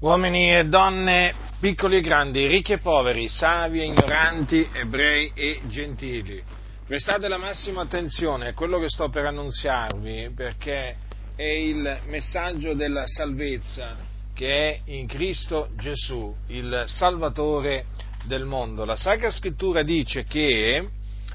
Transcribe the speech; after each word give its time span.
uomini 0.00 0.54
e 0.54 0.64
donne, 0.66 1.34
piccoli 1.58 1.96
e 1.96 2.00
grandi, 2.02 2.46
ricchi 2.46 2.72
e 2.72 2.78
poveri, 2.78 3.28
savi 3.28 3.80
e 3.80 3.84
ignoranti, 3.84 4.68
ebrei 4.72 5.32
e 5.34 5.60
gentili. 5.66 6.42
Prestate 6.86 7.28
la 7.28 7.38
massima 7.38 7.82
attenzione 7.82 8.48
a 8.48 8.54
quello 8.54 8.78
che 8.78 8.88
sto 8.88 9.08
per 9.08 9.24
annunziarvi 9.24 10.32
perché 10.36 10.96
è 11.34 11.42
il 11.42 12.00
messaggio 12.06 12.74
della 12.74 13.06
salvezza 13.06 13.96
che 14.34 14.68
è 14.68 14.80
in 14.92 15.06
Cristo 15.06 15.70
Gesù, 15.76 16.34
il 16.48 16.84
Salvatore 16.86 17.86
del 18.24 18.44
mondo. 18.44 18.84
La 18.84 18.96
Sacra 18.96 19.30
Scrittura 19.30 19.82
dice 19.82 20.24
che 20.24 20.90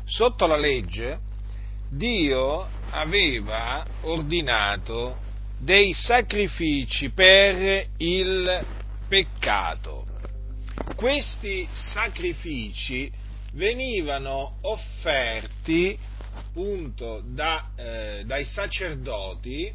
sotto 0.06 0.46
la 0.46 0.58
legge 0.58 1.20
Dio 1.90 2.68
aveva 2.92 3.84
ordinato 4.02 5.18
dei 5.62 5.94
sacrifici 5.94 7.12
per 7.12 7.86
il 7.98 8.66
peccato. 9.08 10.06
Questi 10.96 11.68
sacrifici 11.72 13.12
venivano 13.54 14.58
offerti 14.62 15.98
appunto 16.34 17.22
da, 17.26 17.72
eh, 17.76 18.24
dai 18.26 18.44
sacerdoti 18.44 19.72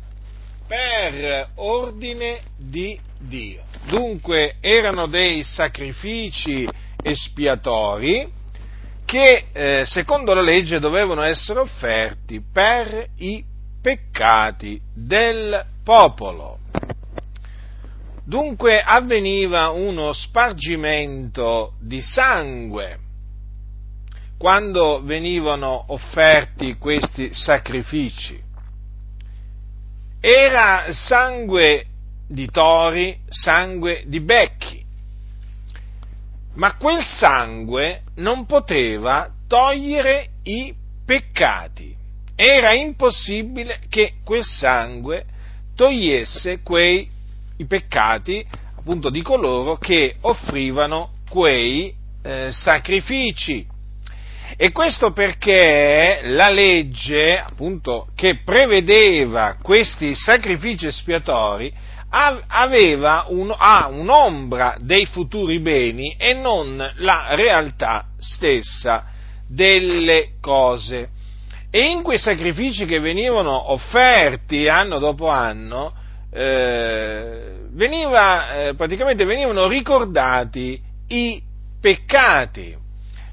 per 0.67 1.51
ordine 1.57 2.41
di 2.57 2.99
Dio. 3.19 3.63
Dunque 3.85 4.57
erano 4.61 5.07
dei 5.07 5.45
sacrifici 5.45 6.69
espiatori 7.01 8.29
che 9.05 9.45
eh, 9.53 9.85
secondo 9.87 10.35
la 10.35 10.43
legge 10.43 10.81
dovevano 10.81 11.23
essere 11.23 11.61
offerti 11.61 12.43
per 12.53 13.09
i 13.19 13.45
peccati 13.87 14.81
del 14.93 15.65
popolo. 15.85 16.59
Dunque 18.25 18.83
avveniva 18.83 19.69
uno 19.69 20.13
spargimento 20.13 21.75
di 21.81 22.03
sangue 22.03 22.99
quando 24.37 25.01
venivano 25.05 25.85
offerti 25.93 26.75
questi 26.79 27.33
sacrifici. 27.33 28.43
Era 30.19 30.87
sangue 30.91 31.87
di 32.27 32.51
tori, 32.51 33.17
sangue 33.29 34.03
di 34.09 34.21
becchi, 34.21 34.85
ma 36.55 36.75
quel 36.75 37.05
sangue 37.05 38.03
non 38.17 38.47
poteva 38.47 39.31
togliere 39.47 40.31
i 40.43 40.75
peccati. 41.05 41.96
Era 42.37 42.75
impossibile 42.75 43.81
che 43.89 44.15
quel 44.23 44.45
sangue 44.45 45.25
togliesse 45.75 46.61
quei 46.63 47.09
peccati 47.67 48.47
appunto 48.77 49.11
di 49.11 49.23
coloro 49.23 49.77
che 49.79 50.17
offrivano 50.21 51.15
quei 51.29 51.93
eh, 52.23 52.53
sacrifici. 52.53 53.67
E 54.57 54.71
questo 54.71 55.13
perché 55.13 56.21
la 56.23 56.51
legge, 56.51 57.37
appunto, 57.39 58.09
che 58.15 58.43
prevedeva 58.45 59.57
questi 59.61 60.15
sacrifici 60.15 60.87
espiatori, 60.87 61.73
aveva 62.09 63.27
un, 63.29 63.53
ha 63.57 63.89
un'ombra 63.89 64.77
dei 64.79 65.05
futuri 65.07 65.59
beni 65.59 66.15
e 66.17 66.33
non 66.35 66.77
la 66.99 67.35
realtà 67.35 68.07
stessa 68.19 69.07
delle 69.49 70.35
cose. 70.41 71.09
E 71.71 71.81
in 71.91 72.03
quei 72.03 72.19
sacrifici 72.19 72.87
che 72.87 73.01
venivano 73.01 73.73
offerti 73.73 74.69
anno 74.69 74.99
dopo 74.99 75.29
anno, 75.29 75.93
eh, 76.33 77.67
veniva, 77.71 78.55
eh, 78.55 78.75
praticamente 78.75 79.25
venivano 79.25 79.69
ricordati 79.69 80.81
i 81.09 81.43
peccati. 81.81 82.77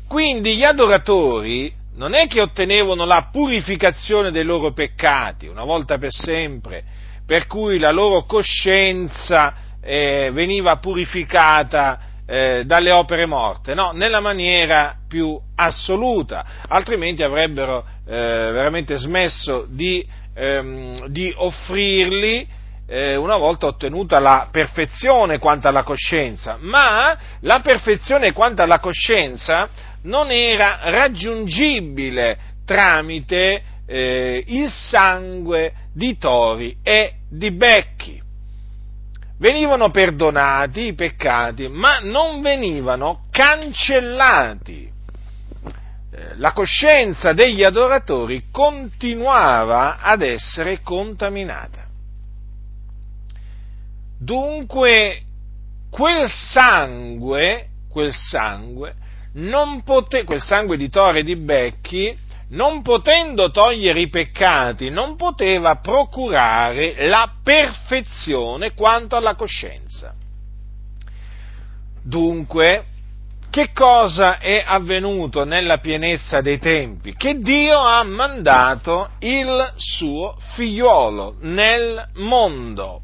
Quindi 0.08 0.56
gli 0.56 0.64
adoratori 0.64 1.74
non 1.96 2.14
è 2.14 2.28
che 2.28 2.42
ottenevano 2.42 3.06
la 3.06 3.30
purificazione 3.32 4.32
dei 4.32 4.44
loro 4.44 4.74
peccati 4.74 5.48
una 5.48 5.64
volta 5.64 5.98
per 5.98 6.12
sempre, 6.12 6.84
per 7.26 7.48
cui 7.48 7.78
la 7.80 7.92
loro 7.92 8.26
coscienza 8.26 9.54
eh, 9.82 10.30
veniva 10.34 10.78
purificata 10.78 12.00
eh, 12.34 12.64
dalle 12.66 12.92
opere 12.92 13.28
morte, 13.28 13.76
no, 13.76 13.92
nella 13.92 14.20
maniera 14.20 14.96
più 15.08 15.40
assoluta, 15.54 16.44
altrimenti 16.68 17.22
avrebbero 17.22 17.86
eh, 18.08 18.12
veramente 18.12 18.98
smesso 18.98 19.68
di, 19.70 20.04
ehm, 20.34 21.10
di 21.10 21.32
offrirli 21.38 22.48
eh, 22.88 23.16
una 23.16 23.38
volta 23.38 23.68
ottenuta 23.68 24.18
la 24.18 24.48
perfezione 24.52 25.38
quanto 25.38 25.68
alla 25.68 25.84
coscienza, 25.84 26.58
ma 26.60 27.16
la 27.42 27.60
perfezione 27.60 28.34
quanto 28.34 28.64
alla 28.64 28.80
coscienza 28.80 29.70
non 30.06 30.32
era 30.32 30.80
raggiungibile 30.86 32.38
tramite 32.66 33.62
eh, 33.86 34.44
il 34.48 34.72
sangue 34.72 35.72
di 35.94 36.18
tori 36.18 36.78
e 36.82 37.14
di 37.30 37.52
becchi. 37.52 38.23
Venivano 39.44 39.92
perdonati 39.92 40.86
i 40.86 40.94
peccati, 40.94 41.68
ma 41.68 42.00
non 42.00 42.40
venivano 42.40 43.26
cancellati. 43.30 44.90
Eh, 46.12 46.38
la 46.38 46.54
coscienza 46.54 47.34
degli 47.34 47.62
adoratori 47.62 48.46
continuava 48.50 50.00
ad 50.00 50.22
essere 50.22 50.80
contaminata. 50.82 51.86
Dunque, 54.18 55.22
quel 55.90 56.30
sangue, 56.30 57.68
quel 57.90 58.14
sangue, 58.14 58.96
pote, 59.84 60.24
quel 60.24 60.42
sangue 60.42 60.78
di 60.78 60.88
Tore 60.88 61.20
e 61.20 61.24
di 61.24 61.36
Becchi, 61.36 62.18
non 62.54 62.82
potendo 62.82 63.52
togliere 63.52 64.00
i 64.00 64.10
peccati, 64.10 64.90
non 64.90 65.16
poteva 65.16 65.78
procurare 65.78 67.08
la 67.08 67.32
perfezione 67.44 68.74
quanto 68.74 69.16
alla 69.16 69.36
coscienza. 69.36 70.14
Dunque, 72.04 72.86
che 73.50 73.72
cosa 73.72 74.40
è 74.40 74.64
avvenuto 74.66 75.46
nella 75.46 75.78
pienezza 75.78 76.42
dei 76.42 76.60
tempi? 76.60 77.14
Che 77.16 77.38
Dio 77.38 77.80
ha 77.80 78.04
mandato 78.04 79.12
il 79.20 79.74
suo 79.76 80.36
figliuolo 80.56 81.36
nel 81.42 82.10
mondo 82.16 83.02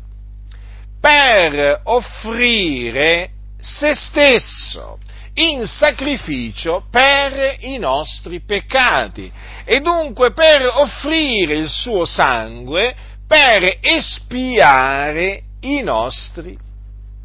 per 0.99 1.81
offrire 1.83 3.29
se 3.59 3.95
stesso 3.95 4.97
in 5.39 5.65
sacrificio 5.65 6.85
per 6.89 7.55
i 7.59 7.77
nostri 7.77 8.41
peccati 8.41 9.31
e 9.63 9.79
dunque 9.79 10.33
per 10.33 10.69
offrire 10.75 11.55
il 11.55 11.69
suo 11.69 12.03
sangue 12.03 12.93
per 13.25 13.77
espiare 13.79 15.43
i 15.61 15.81
nostri 15.81 16.57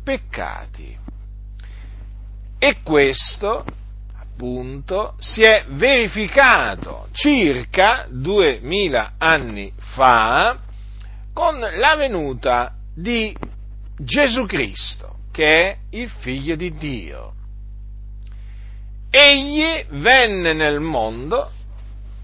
peccati. 0.05 0.97
E 2.59 2.77
questo 2.83 3.65
appunto 4.17 5.15
si 5.19 5.43
è 5.43 5.65
verificato 5.69 7.09
circa 7.13 8.07
duemila 8.09 9.15
anni 9.19 9.73
fa 9.77 10.57
con 11.33 11.59
la 11.59 11.97
venuta 11.97 12.75
di 12.95 13.35
Gesù 13.97 14.45
Cristo, 14.47 15.17
che 15.33 15.63
è 15.63 15.77
il 15.91 16.09
figlio 16.11 16.55
di 16.55 16.73
Dio. 16.77 17.33
Egli 19.17 19.85
venne 19.91 20.55
nel 20.55 20.81
mondo 20.81 21.49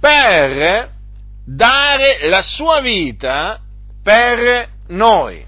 per 0.01 0.91
dare 1.47 2.29
la 2.29 2.43
sua 2.43 2.81
vita 2.81 3.61
per 4.03 4.69
noi. 4.89 5.47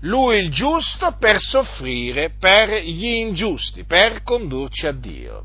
Lui 0.00 0.38
il 0.40 0.50
giusto 0.50 1.14
per 1.16 1.38
soffrire 1.38 2.32
per 2.40 2.70
gli 2.70 3.06
ingiusti, 3.06 3.84
per 3.84 4.24
condurci 4.24 4.88
a 4.88 4.92
Dio. 4.92 5.44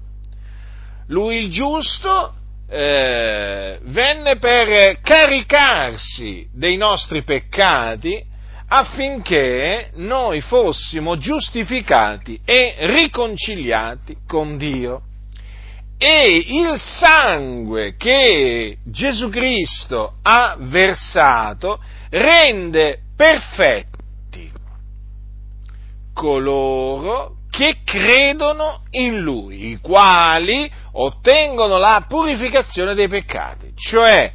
Lui 1.09 1.43
il 1.43 1.51
giusto 1.51 2.33
eh, 2.67 3.77
venne 3.83 4.37
per 4.37 4.99
caricarsi 5.01 6.49
dei 6.51 6.75
nostri 6.75 7.23
peccati 7.23 8.19
affinché 8.67 9.91
noi 9.97 10.41
fossimo 10.41 11.17
giustificati 11.17 12.41
e 12.43 12.77
riconciliati 12.79 14.17
con 14.25 14.57
Dio. 14.57 15.03
E 16.01 16.45
il 16.47 16.79
sangue 16.79 17.95
che 17.97 18.77
Gesù 18.85 19.29
Cristo 19.29 20.13
ha 20.21 20.55
versato 20.57 21.79
rende 22.09 22.99
perfetti 23.17 24.49
coloro 26.13 27.35
che 27.49 27.79
credono 27.83 28.83
in 28.91 29.19
Lui, 29.19 29.71
i 29.71 29.79
quali 29.81 30.71
ottengono 30.93 31.77
la 31.77 32.05
purificazione 32.07 32.93
dei 32.93 33.07
peccati, 33.07 33.73
cioè 33.75 34.31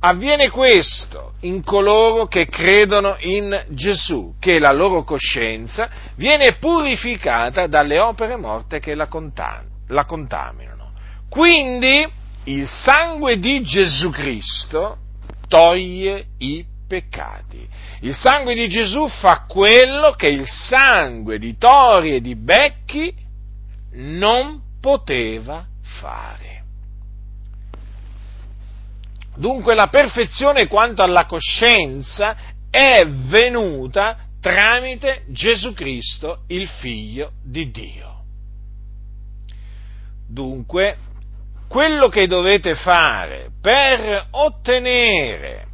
avviene 0.00 0.50
questo 0.50 1.34
in 1.40 1.62
coloro 1.62 2.26
che 2.26 2.46
credono 2.46 3.16
in 3.20 3.64
Gesù, 3.70 4.34
che 4.38 4.58
la 4.58 4.72
loro 4.72 5.02
coscienza 5.02 5.88
viene 6.16 6.54
purificata 6.54 7.66
dalle 7.66 8.00
opere 8.00 8.36
morte 8.36 8.80
che 8.80 8.94
la, 8.94 9.08
la 9.88 10.04
contaminano. 10.04 10.92
Quindi 11.28 12.06
il 12.44 12.66
sangue 12.66 13.38
di 13.38 13.62
Gesù 13.62 14.10
Cristo 14.10 14.98
toglie 15.48 16.26
i 16.38 16.64
peccati. 16.86 17.66
Il 18.00 18.14
sangue 18.14 18.54
di 18.54 18.68
Gesù 18.68 19.08
fa 19.08 19.44
quello 19.48 20.12
che 20.12 20.28
il 20.28 20.46
sangue 20.46 21.38
di 21.38 21.56
tori 21.56 22.14
e 22.14 22.20
di 22.20 22.36
becchi 22.36 23.14
non 23.92 24.60
poteva 24.80 25.66
fare. 25.82 26.62
Dunque 29.36 29.74
la 29.74 29.88
perfezione 29.88 30.68
quanto 30.68 31.02
alla 31.02 31.26
coscienza 31.26 32.36
è 32.70 33.04
venuta 33.06 34.18
tramite 34.40 35.24
Gesù 35.28 35.72
Cristo, 35.72 36.42
il 36.48 36.68
Figlio 36.68 37.32
di 37.42 37.70
Dio. 37.70 38.13
Dunque, 40.34 40.96
quello 41.68 42.08
che 42.08 42.26
dovete 42.26 42.74
fare 42.74 43.50
per 43.62 44.26
ottenere 44.32 45.66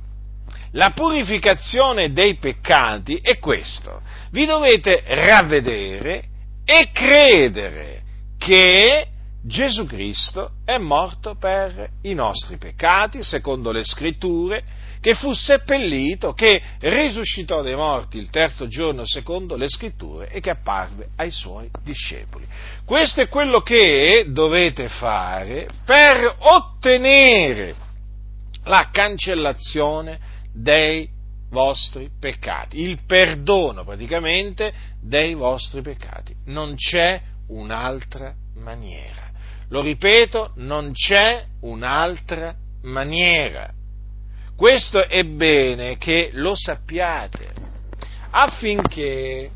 la 0.72 0.90
purificazione 0.90 2.12
dei 2.12 2.34
peccati 2.34 3.18
è 3.22 3.38
questo. 3.38 4.02
Vi 4.30 4.44
dovete 4.44 5.02
ravvedere 5.06 6.24
e 6.66 6.90
credere 6.92 8.02
che 8.36 9.06
Gesù 9.42 9.86
Cristo 9.86 10.50
è 10.66 10.76
morto 10.76 11.34
per 11.34 11.88
i 12.02 12.12
nostri 12.12 12.58
peccati, 12.58 13.22
secondo 13.22 13.72
le 13.72 13.84
scritture, 13.84 14.62
che 15.00 15.14
fu 15.14 15.32
seppellito, 15.32 16.34
che 16.34 16.60
risuscitò 16.80 17.62
dai 17.62 17.74
morti 17.74 18.18
il 18.18 18.28
terzo 18.28 18.66
giorno, 18.66 19.06
secondo 19.06 19.56
le 19.56 19.66
scritture, 19.66 20.28
e 20.28 20.40
che 20.40 20.50
apparve 20.50 21.08
ai 21.16 21.30
suoi 21.30 21.70
discepoli. 21.82 22.46
Questo 22.84 23.22
è 23.22 23.28
quello 23.28 23.62
che 23.62 24.26
dovete 24.28 24.88
fare 24.88 25.68
per 25.86 26.36
ottenere 26.40 27.74
la 28.64 28.90
cancellazione 28.92 30.20
dei 30.52 31.08
vostri 31.48 32.10
peccati, 32.20 32.82
il 32.82 32.98
perdono 33.06 33.84
praticamente 33.84 34.70
dei 35.00 35.32
vostri 35.32 35.80
peccati. 35.80 36.34
Non 36.44 36.74
c'è 36.74 37.22
un'altra 37.48 38.34
maniera. 38.56 39.29
Lo 39.70 39.80
ripeto, 39.80 40.52
non 40.56 40.92
c'è 40.92 41.44
un'altra 41.62 42.54
maniera. 42.82 43.70
Questo 44.56 45.06
è 45.06 45.24
bene 45.24 45.96
che 45.96 46.30
lo 46.32 46.54
sappiate, 46.54 47.48
affinché 48.30 49.50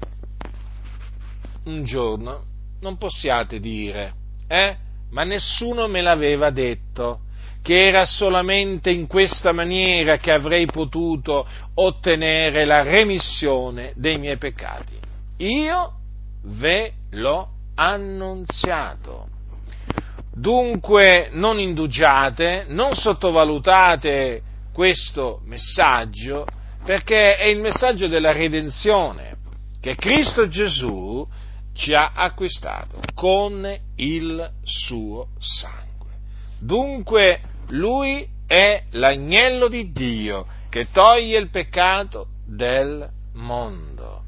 un 1.65 1.85
giorno 1.85 2.45
non 2.81 2.97
possiate 2.97 3.59
dire, 3.59 4.13
eh, 4.47 4.77
ma 5.11 5.25
nessuno 5.25 5.89
me 5.89 6.01
l'aveva 6.01 6.51
detto, 6.51 7.21
che 7.61 7.87
era 7.87 8.05
solamente 8.05 8.91
in 8.91 9.07
questa 9.07 9.53
maniera 9.53 10.19
che 10.19 10.31
avrei 10.31 10.67
potuto 10.67 11.47
ottenere 11.75 12.65
la 12.65 12.83
remissione 12.83 13.93
dei 13.97 14.19
miei 14.19 14.37
peccati. 14.37 14.97
Io 15.39 15.93
ve 16.43 16.93
l'ho 17.11 17.49
annunziato. 17.75 19.29
Dunque 20.37 21.29
non 21.33 21.61
indugiate, 21.61 22.65
non 22.69 22.93
sottovalutate 22.97 24.43
questo 24.73 25.41
messaggio, 25.45 26.45
perché 26.85 27.37
è 27.37 27.47
il 27.47 27.61
messaggio 27.61 28.09
della 28.09 28.33
redenzione 28.33 29.37
che 29.81 29.95
Cristo 29.95 30.49
Gesù 30.49 31.27
ci 31.73 31.95
ha 31.95 32.13
acquistato 32.15 33.01
con 33.15 33.65
il 33.97 34.51
suo 34.65 35.29
sangue. 35.39 36.11
Dunque 36.59 37.41
lui 37.69 38.27
è 38.47 38.83
l'agnello 38.91 39.69
di 39.69 39.93
Dio 39.93 40.47
che 40.69 40.91
toglie 40.91 41.39
il 41.39 41.51
peccato 41.51 42.27
del 42.45 43.09
mondo. 43.35 44.23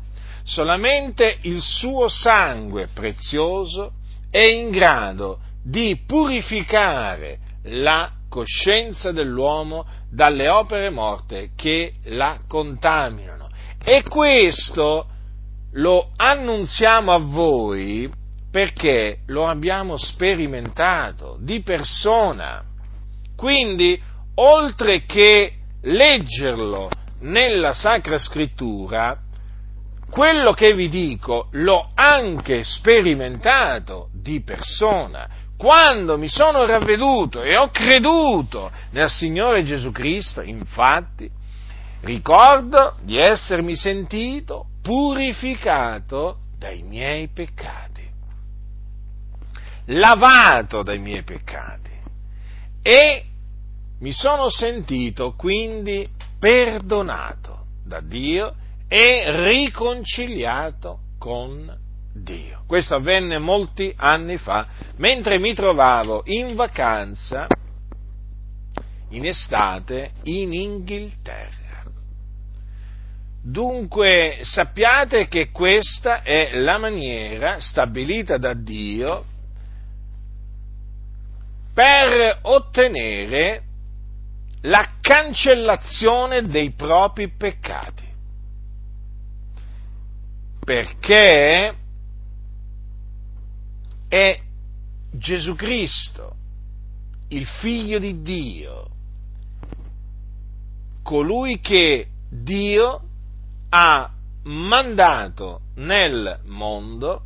Solamente 0.44 1.38
il 1.42 1.60
suo 1.60 2.06
sangue 2.08 2.88
prezioso 2.94 3.94
è 4.30 4.42
in 4.42 4.70
grado 4.70 5.40
di 5.66 6.00
purificare 6.06 7.38
la 7.64 8.10
coscienza 8.28 9.10
dell'uomo 9.10 9.84
dalle 10.08 10.48
opere 10.48 10.90
morte 10.90 11.50
che 11.56 11.94
la 12.04 12.38
contaminano. 12.46 13.48
E 13.82 14.02
questo 14.02 15.08
lo 15.72 16.10
annunziamo 16.16 17.12
a 17.12 17.18
voi 17.18 18.08
perché 18.50 19.18
lo 19.26 19.48
abbiamo 19.48 19.96
sperimentato 19.96 21.36
di 21.40 21.60
persona. 21.62 22.62
Quindi, 23.36 24.00
oltre 24.36 25.04
che 25.04 25.52
leggerlo 25.82 26.88
nella 27.20 27.72
Sacra 27.72 28.18
Scrittura, 28.18 29.18
quello 30.10 30.52
che 30.52 30.74
vi 30.74 30.88
dico 30.88 31.48
l'ho 31.50 31.88
anche 31.94 32.62
sperimentato 32.62 34.08
di 34.14 34.42
persona. 34.42 35.35
Quando 35.56 36.18
mi 36.18 36.28
sono 36.28 36.66
ravveduto 36.66 37.42
e 37.42 37.56
ho 37.56 37.70
creduto 37.70 38.70
nel 38.90 39.08
Signore 39.08 39.64
Gesù 39.64 39.90
Cristo, 39.90 40.42
infatti, 40.42 41.30
ricordo 42.02 42.96
di 43.02 43.18
essermi 43.18 43.74
sentito 43.74 44.66
purificato 44.82 46.40
dai 46.58 46.82
miei 46.82 47.28
peccati, 47.28 48.06
lavato 49.86 50.82
dai 50.82 50.98
miei 50.98 51.22
peccati. 51.22 51.92
E 52.82 53.24
mi 54.00 54.12
sono 54.12 54.50
sentito 54.50 55.34
quindi 55.34 56.06
perdonato 56.38 57.64
da 57.82 58.00
Dio 58.00 58.54
e 58.88 59.48
riconciliato 59.48 61.00
con 61.18 61.84
Dio. 62.22 62.62
Questo 62.66 62.96
avvenne 62.96 63.38
molti 63.38 63.92
anni 63.96 64.36
fa, 64.38 64.66
mentre 64.96 65.38
mi 65.38 65.54
trovavo 65.54 66.22
in 66.26 66.54
vacanza 66.54 67.46
in 69.10 69.26
estate 69.26 70.12
in 70.24 70.52
Inghilterra. 70.52 71.82
Dunque 73.42 74.38
sappiate 74.40 75.28
che 75.28 75.50
questa 75.50 76.22
è 76.22 76.50
la 76.54 76.78
maniera 76.78 77.60
stabilita 77.60 78.38
da 78.38 78.54
Dio 78.54 79.24
per 81.72 82.40
ottenere 82.42 83.62
la 84.62 84.94
cancellazione 85.00 86.42
dei 86.42 86.72
propri 86.72 87.30
peccati. 87.36 88.04
Perché 90.64 91.74
è 94.08 94.40
Gesù 95.12 95.54
Cristo, 95.54 96.34
il 97.28 97.46
figlio 97.46 97.98
di 97.98 98.22
Dio, 98.22 98.88
colui 101.02 101.60
che 101.60 102.08
Dio 102.28 103.00
ha 103.70 104.10
mandato 104.44 105.60
nel 105.76 106.40
mondo 106.44 107.22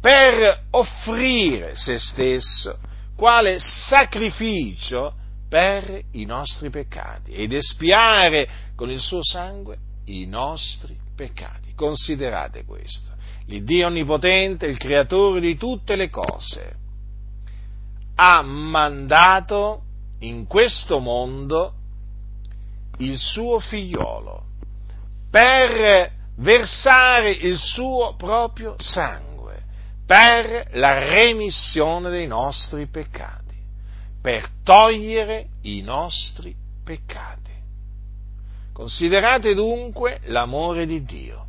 per 0.00 0.66
offrire 0.70 1.76
se 1.76 1.98
stesso 1.98 2.78
quale 3.16 3.58
sacrificio 3.58 5.14
per 5.48 6.02
i 6.12 6.24
nostri 6.24 6.70
peccati 6.70 7.32
ed 7.32 7.52
espiare 7.52 8.48
con 8.74 8.90
il 8.90 9.00
suo 9.00 9.22
sangue 9.22 9.78
i 10.06 10.26
nostri 10.26 10.98
peccati. 11.14 11.74
Considerate 11.74 12.64
questo. 12.64 13.13
L'Iddio 13.46 13.86
Onnipotente, 13.86 14.66
il 14.66 14.78
Creatore 14.78 15.40
di 15.40 15.56
tutte 15.56 15.96
le 15.96 16.08
cose, 16.08 16.76
ha 18.16 18.42
mandato 18.42 19.82
in 20.20 20.46
questo 20.46 20.98
mondo 20.98 21.74
il 22.98 23.18
suo 23.18 23.58
figliolo 23.58 24.44
per 25.30 26.12
versare 26.36 27.30
il 27.30 27.56
suo 27.56 28.14
proprio 28.16 28.76
sangue, 28.78 29.62
per 30.06 30.68
la 30.72 30.98
remissione 31.10 32.10
dei 32.10 32.26
nostri 32.26 32.86
peccati, 32.86 33.56
per 34.22 34.48
togliere 34.62 35.48
i 35.62 35.80
nostri 35.82 36.54
peccati. 36.84 37.52
Considerate 38.72 39.54
dunque 39.54 40.20
l'amore 40.24 40.86
di 40.86 41.04
Dio. 41.04 41.46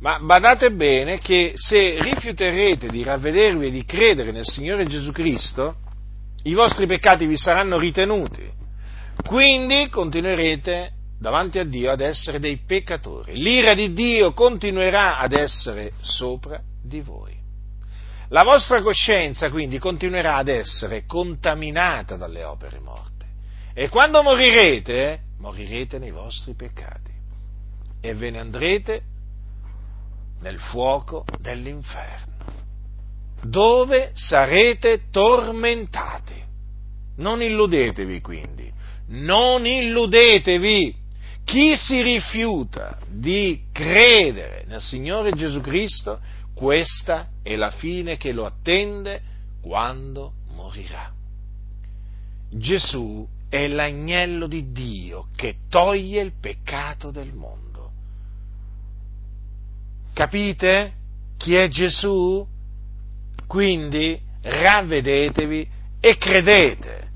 Ma 0.00 0.20
badate 0.20 0.70
bene 0.72 1.18
che 1.18 1.52
se 1.54 2.00
rifiuterete 2.00 2.86
di 2.86 3.02
ravvedervi 3.02 3.66
e 3.66 3.70
di 3.70 3.84
credere 3.84 4.30
nel 4.30 4.44
Signore 4.44 4.84
Gesù 4.84 5.10
Cristo, 5.10 5.76
i 6.44 6.54
vostri 6.54 6.86
peccati 6.86 7.26
vi 7.26 7.36
saranno 7.36 7.78
ritenuti. 7.78 8.56
quindi 9.26 9.88
continuerete 9.88 10.92
davanti 11.18 11.58
a 11.58 11.64
Dio 11.64 11.90
ad 11.90 12.00
essere 12.00 12.38
dei 12.38 12.58
peccatori. 12.64 13.36
L'ira 13.36 13.74
di 13.74 13.92
Dio 13.92 14.32
continuerà 14.32 15.18
ad 15.18 15.32
essere 15.32 15.92
sopra 16.00 16.60
di 16.80 17.00
voi. 17.00 17.36
La 18.28 18.44
vostra 18.44 18.80
coscienza 18.82 19.50
quindi 19.50 19.78
continuerà 19.78 20.36
ad 20.36 20.48
essere 20.48 21.04
contaminata 21.06 22.16
dalle 22.16 22.44
opere 22.44 22.78
morte. 22.78 23.26
E 23.74 23.88
quando 23.88 24.22
morirete, 24.22 25.20
morirete 25.38 25.98
nei 25.98 26.10
vostri 26.12 26.54
peccati 26.54 27.12
e 28.00 28.14
ve 28.14 28.30
ne 28.30 28.38
andrete 28.38 29.02
nel 30.40 30.58
fuoco 30.58 31.24
dell'inferno, 31.40 32.36
dove 33.42 34.10
sarete 34.14 35.02
tormentati. 35.10 36.36
Non 37.16 37.42
illudetevi 37.42 38.20
quindi, 38.20 38.70
non 39.08 39.66
illudetevi. 39.66 41.06
Chi 41.44 41.76
si 41.76 42.02
rifiuta 42.02 42.98
di 43.08 43.62
credere 43.72 44.64
nel 44.66 44.82
Signore 44.82 45.32
Gesù 45.32 45.62
Cristo, 45.62 46.20
questa 46.54 47.28
è 47.42 47.56
la 47.56 47.70
fine 47.70 48.18
che 48.18 48.32
lo 48.32 48.44
attende 48.44 49.22
quando 49.62 50.32
morirà. 50.50 51.10
Gesù 52.50 53.26
è 53.48 53.66
l'agnello 53.66 54.46
di 54.46 54.72
Dio 54.72 55.28
che 55.34 55.56
toglie 55.70 56.20
il 56.20 56.32
peccato 56.38 57.10
del 57.10 57.32
mondo. 57.32 57.67
Capite 60.18 60.94
chi 61.36 61.54
è 61.54 61.68
Gesù? 61.68 62.44
Quindi 63.46 64.20
ravvedetevi 64.42 65.68
e 66.00 66.16
credete 66.16 67.08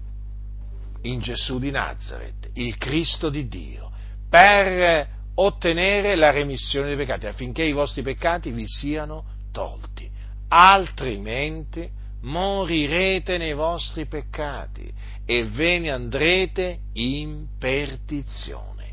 in 1.03 1.19
Gesù 1.19 1.59
di 1.59 1.73
Nazareth, 1.73 2.51
il 2.55 2.79
Cristo 2.79 3.29
di 3.29 3.49
Dio, 3.49 3.91
per 4.31 5.09
ottenere 5.35 6.15
la 6.15 6.31
remissione 6.31 6.95
dei 6.95 6.97
peccati, 6.97 7.27
affinché 7.27 7.65
i 7.65 7.73
vostri 7.73 8.03
peccati 8.03 8.53
vi 8.53 8.69
siano 8.69 9.25
tolti. 9.51 10.09
Altrimenti 10.47 11.91
morirete 12.21 13.37
nei 13.37 13.55
vostri 13.55 14.07
peccati 14.07 14.89
e 15.27 15.45
ve 15.47 15.81
ne 15.81 15.91
andrete 15.91 16.79
in 16.93 17.49
perdizione. 17.59 18.93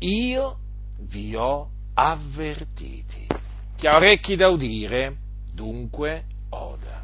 Io 0.00 0.58
vi 1.02 1.36
ho 1.36 1.68
avvertiti 1.94 3.33
chi 3.84 3.90
ha 3.90 3.96
orecchi 3.96 4.34
da 4.34 4.48
udire, 4.48 5.14
dunque 5.52 6.24
oda. 6.48 7.03